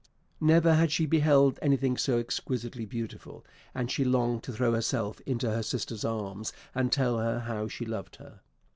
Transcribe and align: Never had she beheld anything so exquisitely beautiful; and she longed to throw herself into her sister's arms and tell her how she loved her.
Never 0.39 0.73
had 0.73 0.91
she 0.91 1.05
beheld 1.05 1.59
anything 1.61 1.95
so 1.95 2.17
exquisitely 2.17 2.87
beautiful; 2.87 3.45
and 3.75 3.91
she 3.91 4.03
longed 4.03 4.41
to 4.45 4.51
throw 4.51 4.71
herself 4.73 5.21
into 5.27 5.51
her 5.51 5.61
sister's 5.61 6.03
arms 6.03 6.51
and 6.73 6.91
tell 6.91 7.19
her 7.19 7.41
how 7.41 7.67
she 7.67 7.85
loved 7.85 8.15
her. 8.15 8.39